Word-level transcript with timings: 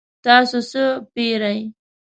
تاسو 0.25 0.57
څه 0.71 0.83
پیرئ؟ 1.13 1.57